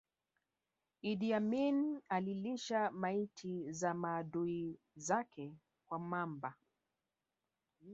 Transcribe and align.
Idi 1.09 1.33
Amin 1.33 2.01
alilisha 2.09 2.91
maiti 2.91 3.71
za 3.71 3.93
maadui 3.93 4.79
zake 4.95 5.53
kwa 5.85 5.99
mamba 5.99 6.53